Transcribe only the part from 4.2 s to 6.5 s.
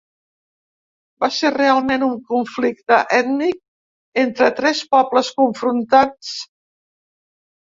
entre tres pobles confrontats?